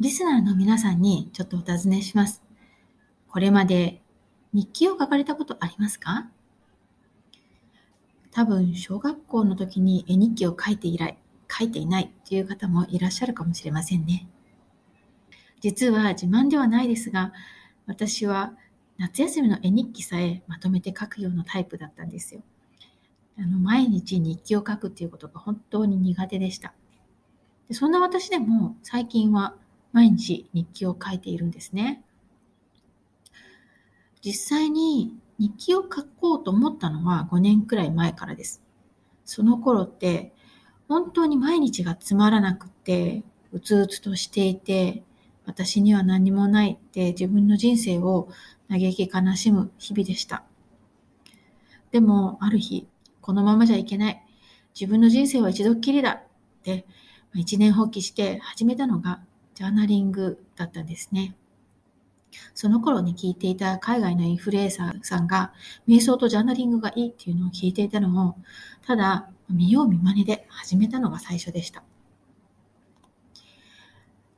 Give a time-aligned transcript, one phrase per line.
[0.00, 2.42] リスナーの皆さんにちょっとお尋ねします。
[3.28, 4.00] これまで
[4.54, 6.30] 日記を書かれたことありますか？
[8.30, 11.18] 多分、小学校の時に絵日記を書いて以来、
[11.50, 14.26] 書いていないという方もいらっしゃるかもしれませんね。
[15.60, 17.34] 実は自慢ではないですが、
[17.86, 18.54] 私は
[18.96, 22.40] 夏休みの絵日記さえまとめて書くようなタイプだったんですよ。
[23.38, 26.72] あの毎日日記を書くっていうことが本当に苦手でした。
[27.68, 29.56] でそんな私でも最近は
[29.92, 32.02] 毎日日記を書いているんですね。
[34.22, 38.62] 実際に日記を書こうと思ったのは5年くらい前からです。
[39.24, 40.32] その頃って
[40.90, 43.22] 本当に毎日がつまらなくて、
[43.52, 45.04] うつうつとしていて、
[45.46, 48.28] 私には何もないって自分の人生を
[48.68, 50.42] 嘆き悲しむ日々でした。
[51.92, 52.88] でも、ある日、
[53.20, 54.20] このままじゃいけない。
[54.74, 56.22] 自分の人生は一度きりだっ
[56.64, 56.86] て、
[57.34, 59.20] 一年放棄して始めたのが
[59.60, 61.36] ジャーナリングだったんですね。
[62.54, 65.52] その頃に聞いていた海外のインフルエンサーさんが、
[65.86, 68.36] 瞑想とジャーナリングがいいっていうのを聞いていたのを、
[68.86, 71.82] ただ見よう見まねで始めたのが最初でした。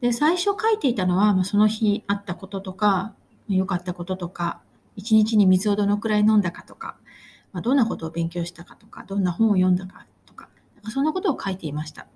[0.00, 3.16] で、最初書いていたのは、まあ、その日あったこととか、
[3.48, 4.60] 良かったこととか、
[4.94, 6.96] 一日に水をどのくらい飲んだかとか、
[7.52, 10.48] まあ、どんなことを勉強したかとか、どんな本を読んだかとか、
[10.84, 12.06] かそんなことを書いていました。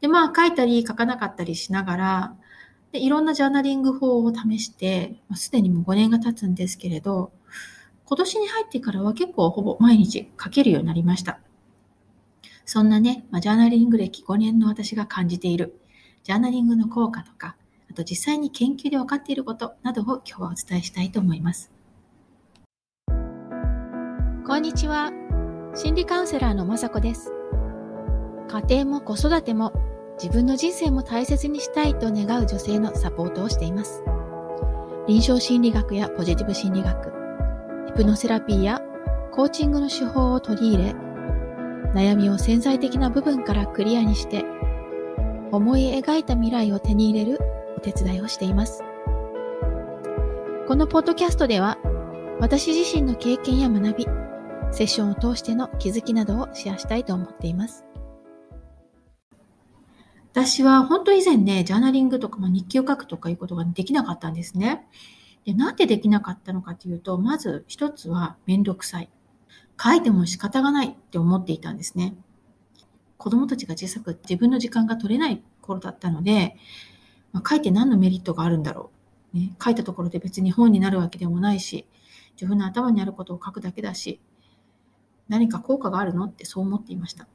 [0.00, 2.36] で、まあ書いたり書かなかったりしながら、
[2.92, 7.32] でいろんなジャーナリング法を試して、すでにもう5年が経つんですけれど、
[8.04, 11.40] 今年に入ってからは結構ほぼ毎日書けるようになりました。
[12.64, 15.80] そんなね、まあ、ジャーナリング歴5年の私が感じている、
[16.24, 17.56] ジャーナリングの効果とか、
[17.90, 21.70] あと実際に研究で分かっていることなどを今日はお伝えしたいと思います。
[24.46, 25.12] こんにちは。
[25.74, 27.32] 心理カウンセラーのまさこです。
[28.48, 29.72] 家庭も子育ても
[30.22, 34.02] 自分の人生も大切にしたいと願う女性のサポートをしています。
[35.06, 37.12] 臨床心理学やポジティブ心理学、
[37.86, 38.80] ヒプノセラピーや
[39.32, 40.94] コーチングの手法を取り入れ、
[41.94, 44.44] 悩みを潜在的な部分からクリアにして、
[45.52, 47.38] 思い描いた未来を手に入れる
[47.76, 48.82] お手伝いをしています。
[50.66, 51.78] このポッドキャストでは、
[52.40, 54.06] 私自身の経験や学び、
[54.72, 57.85] セッションを通しての気づきなどをシェアしたいと思っています。
[60.36, 64.86] 私は本当以前ね、ジャーナリングとか、まあ、日記を書くとかいうことができなかったんですね。
[65.46, 69.08] でなんでできなかったのかというと、まず一つはめんどくさい。
[69.82, 72.14] 書いても仕方がないって思っていたんですね。
[73.16, 76.58] 子供たちが小さく自分の時間が取れない頃だったので、
[77.32, 78.90] まあ、書いて何のメリットがあるんだろ
[79.32, 79.56] う、ね。
[79.64, 81.86] 書いたところで別に本になるわけでもないし、
[82.34, 84.20] 自分の頭にあることを書くだけだし、
[85.30, 87.26] 何か効果があるのってそう思っていました。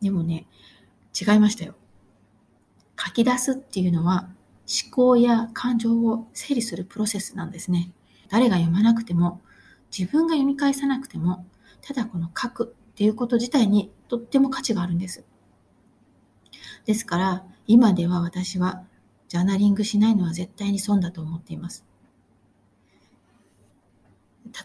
[0.00, 0.46] でもね、
[1.20, 1.74] 違いましたよ。
[2.98, 4.28] 書き出すっていうのは
[4.68, 7.92] 思考や感情を整理するプロセスなんですね。
[8.28, 9.40] 誰が読まなくても、
[9.96, 11.46] 自分が読み返さなくても、
[11.80, 15.24] ただこの書くっていうこと自体にとっても価値があるんです。
[16.84, 18.84] ですから、今では私は
[19.28, 21.84] ジャーナリングしないのは絶対に損だと思っています。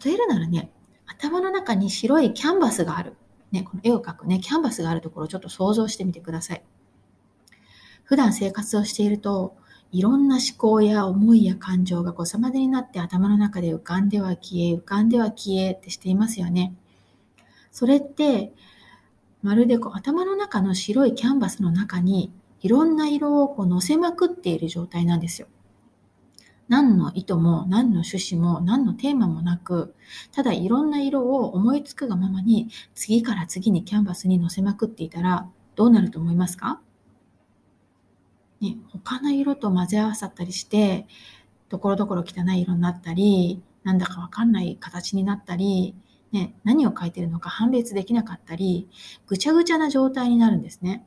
[0.03, 0.72] 例えるならね、
[1.06, 3.16] 頭の中に白いキャンバスがある。
[3.53, 6.64] ね、この絵を描くね、キャンバスがあるところをちょっと想像してみてください。
[8.03, 9.56] 普段生活をしていると、
[9.91, 16.75] いろんな思考や思いや感情がごさまでになって頭の中で浮かんでは消え、浮かんでは消えってしていますよね。
[17.72, 18.53] それって、
[19.44, 25.47] まるでこう頭の中の白いキャンバスの中にいろんな色をこう乗せまくっている状態なんですよ。
[26.74, 29.94] 何の意図も何の趣旨も何のテーマもなく、
[30.32, 36.82] ただいろんな色を思いつくがままに次から次にキャンバスに載せまくっていたらどうなると思いますか？
[38.60, 41.06] ね、他の色と混ぜ合わさったりして、
[41.70, 45.94] ところどころ汚い色になったり、なんだかわかんない形になったり、
[46.32, 48.90] ね、何を書いてるのか判別できなかったり、
[49.28, 51.06] ぐちゃぐちゃな状態になるんですね。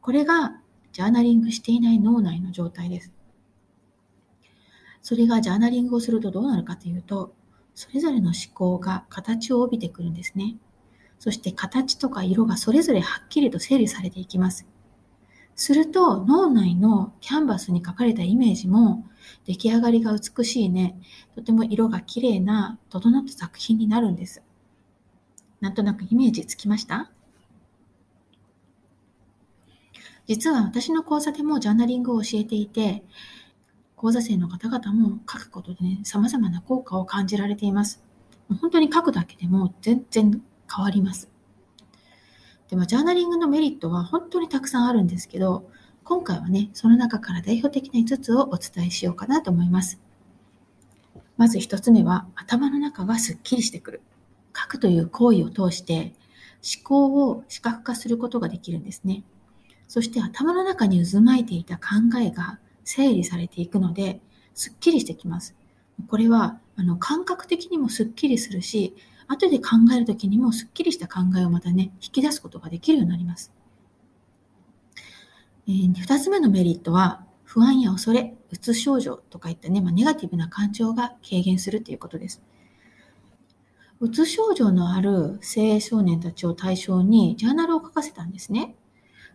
[0.00, 0.60] これが
[0.92, 3.12] ジャーナリングしていない脳内の状態です。
[5.02, 7.34] それがジャーナリングをするとどうなるかというと、
[7.74, 10.56] それぞれの思考が形を帯びてくるんですね。
[11.18, 14.66] そして形とか色がそれぞれはっきりと整理されていきます。
[15.54, 19.06] すると脳内のキャンバスに書かれたイメージも
[19.44, 20.98] 出来上がりが美しいね、
[21.34, 24.42] とても色が綺麗な整った作品になるんです。
[25.60, 27.10] なんとなくイメージつきました？
[30.26, 33.04] 実は私の講座でもジャーナリングを教えていて、
[34.02, 38.02] 講座生の方々も書くことでね、様々な効果を感じられています。
[38.60, 41.30] 本当に書くだけでも全然変わります。
[42.68, 45.70] でも、ジャーナリングのメリットは本当にたくさんあるんですけど、
[46.02, 50.00] 今回はね、その中から代表的な5つをお伝えしようかなと思います。
[51.36, 54.02] まず1つ目は、頭の中がすっきりしてくる。
[54.52, 56.16] 書くという行為を通して、
[56.76, 59.22] 思考を視覚化することができるんですね。
[59.86, 61.82] そして頭の中に渦巻いていた考
[62.20, 64.20] えが整理されていくので、
[64.54, 65.56] すっきりしてきます。
[66.08, 68.94] これは、あの、感覚的にもすっきりするし、
[69.28, 73.52] 後で考えるときにもすっきりした考えをまたね、引き出すことができるようになります。
[75.68, 82.42] えー、2つ目のメリットは、不安や恐れ、うつ症状とかいったね、まあ、ネガティブな感情が軽減するということです。
[84.00, 88.74] うつ症状のある青少年たちを対象にジャーナルを書かせたんですね。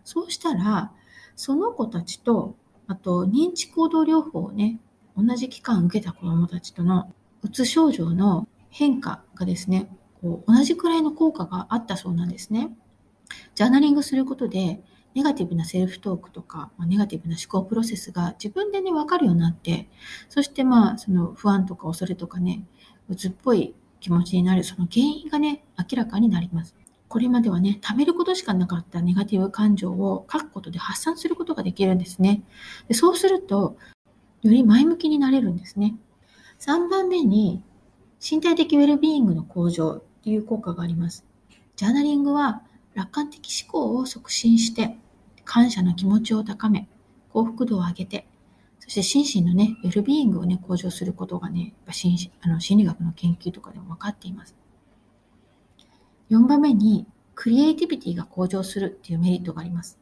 [0.04, 0.92] そうしたら、
[1.36, 2.56] その子たちと、
[2.88, 4.80] あと認知行動療法をね、
[5.16, 7.12] 同じ期間受けた子どもたちとの
[7.42, 9.90] うつ症状の変化がですね、
[10.20, 12.76] こう同じくらいの効果があったそうなんですね。
[13.54, 14.82] ジャーナリングすることで、
[15.14, 19.88] ネガティブなセルフトークとか、ま、ネガティブな思考プロセスが自分でね、わかるようになって、
[20.28, 22.64] そしてまあ、その不安とか恐れとかね、
[23.08, 26.74] うつっぽい気持ちになる、その原因がね、明らかになります。
[27.08, 32.42] これまではね、貯めることしかなかったネガティブ感情を書くことで発散することができるんですね。
[32.86, 33.76] でそうすると、
[34.42, 35.96] より前向きになれるんですね。
[36.60, 37.62] 3番目に、
[38.20, 41.24] 身体的ウェルビーイングの向上っていう効果があります。
[41.76, 42.62] ジャーナリングは
[42.94, 44.98] 楽観的思考を促進して、
[45.44, 46.88] 感謝の気持ちを高め、
[47.30, 48.26] 幸福度を上げて、
[48.80, 54.54] そして心身のね、ウェルビーイングをね、向上することがね、やっぱ心あの心理学の研究とかでも分かっています。
[56.30, 59.98] 4番目に、クリエイティビティが向上するっていうメリットがあります。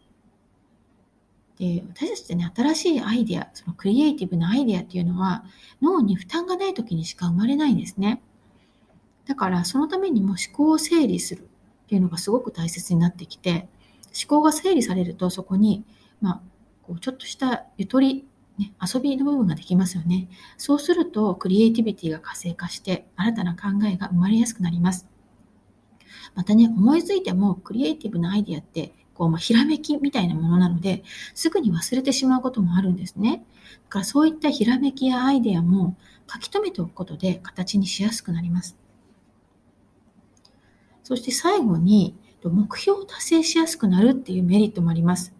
[1.58, 5.44] で、私たちってね、新しいアイデア、そのクリエイティブなアイデアっていうのは、
[5.80, 8.22] 脳に負担がない時にしか生まれないんですね。
[9.26, 11.48] だから、そのためにも思考を整理する
[11.84, 13.68] っていうのがすごく大切になってきて、
[14.14, 15.84] 思考が整理されると、そこに、
[16.20, 16.40] まあ、
[16.82, 18.26] こうちょっとしたゆとり、
[18.58, 20.28] ね、遊びの部分ができますよね。
[20.56, 25.06] そうすると、クリエイティビティが活性化して、新たな考えが生まれやすくなります。
[26.34, 31.02] またね、思いついてもクリエイティブなアイディアって、こう、まあ、ひらめきみたいなものなので、
[31.34, 33.44] すぐに忘れてしまうこともあるんですね。
[33.84, 35.96] だからそういったひらめきやアイデアも
[36.32, 38.76] 書き留めておくことで形にしやすくなります。
[41.02, 45.32] そして最後に、目標を達成しやすくなるっていうメリットもあります。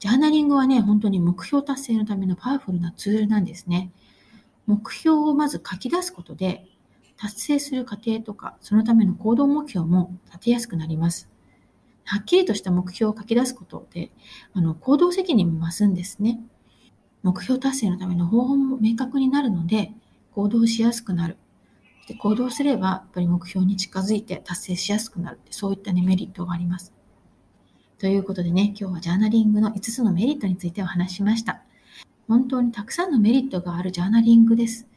[0.00, 3.92] ジャーナリングはね、本当に目標達成のためのパワフルなツールなんですね。
[4.66, 6.66] 目標をまず書き出すことで、
[7.20, 11.28] 達成する過程とか、そのための行動目標も立てやすくなります。
[12.04, 14.10] はっきりとした目標を書き出すことで、
[14.54, 16.40] あの行動責任も増すんですね。
[17.22, 19.92] 目標達成のための方法も明確になるので、
[20.32, 21.36] 行動しやすくなる。
[22.08, 25.40] で行動すれば、やっぱり目標に近づいて達成しやすくなる。
[25.50, 26.94] そういった、ね、メリットがあります。
[27.98, 31.62] ということでね、今日はジャーナリングの5つのメリットについてお話しました。
[32.26, 34.88] 本当にたくさんのメリットがあるジャーナリングです。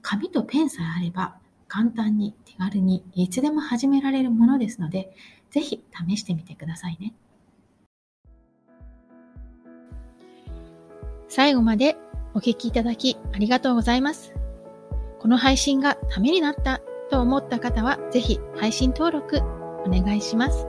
[0.00, 1.41] 紙とペンさえあれば、
[1.72, 5.16] 簡単に手軽にいつでも始められるものですので、
[5.50, 7.14] ぜひ試してみてくださいね。
[11.28, 11.96] 最後まで
[12.34, 14.34] お聞きいただきありがとうございます。
[15.18, 20.66] この配信がためになったと思った方は、ぜひ配信登録お願いします。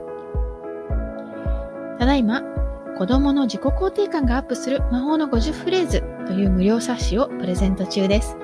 [1.98, 2.40] ただいま、
[2.96, 8.38] 子供の自己肯定感がアップする魔法の50フレーズという無料冊子をプレゼント中です。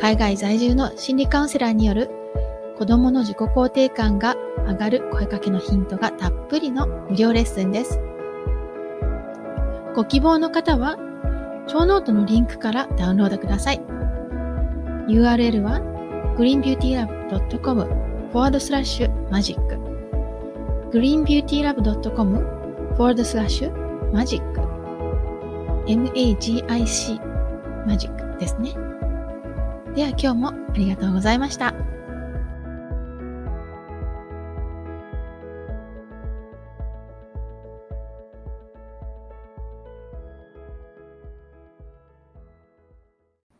[0.00, 2.10] 海外在住の心理カウンセラーによる
[2.78, 4.36] 子供の自己肯定感が
[4.66, 8.00] 上がる声かけのヒントがたっぷりの無料レッスンです。
[9.96, 10.96] ご希望の方は、
[11.66, 13.80] ショーノートのリンクからダウンロードください。
[15.08, 15.80] URL は
[16.38, 19.74] greenbeautylab.com forward slash magic
[20.92, 24.60] greenbeautylab.com forward slash
[25.86, 27.20] magic magic
[27.86, 28.87] マジックですね。
[29.94, 31.97] では今日もありがとうございました。